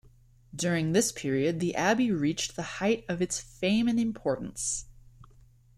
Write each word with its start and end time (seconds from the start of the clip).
During 0.55 0.93
this 0.93 1.11
period, 1.11 1.59
the 1.59 1.75
abbey 1.75 2.09
reached 2.11 2.55
the 2.55 2.63
height 2.81 3.05
of 3.07 3.21
its 3.21 3.39
fame 3.39 3.87
and 3.87 3.99
importance. 3.99 4.85